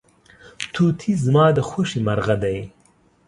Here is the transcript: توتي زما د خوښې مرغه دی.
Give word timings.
توتي 0.73 1.11
زما 1.25 1.45
د 1.57 1.59
خوښې 1.69 1.99
مرغه 2.07 2.35
دی. 2.43 2.57